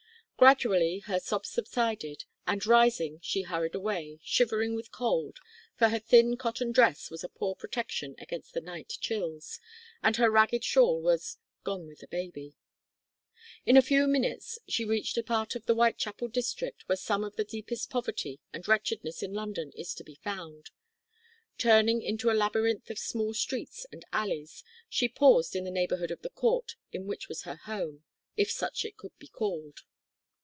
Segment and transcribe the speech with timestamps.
[0.37, 5.37] Gradually her sobs subsided, and, rising, she hurried away, shivering with cold,
[5.77, 9.59] for her thin cotton dress was a poor protection against the night chills,
[10.01, 12.55] and her ragged shawl was gone with the baby.
[13.67, 17.35] In a few minutes she reached a part of the Whitechapel district where some of
[17.35, 20.71] the deepest poverty and wretchedness in London is to be found.
[21.59, 26.23] Turning into a labyrinth of small streets and alleys, she paused in the neighbourhood of
[26.23, 28.03] the court in which was her home
[28.35, 29.81] if such it could be called.